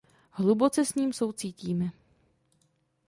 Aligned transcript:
Hluboce 0.31 0.85
s 0.85 0.95
ním 0.95 1.13
soucítíme. 1.13 1.89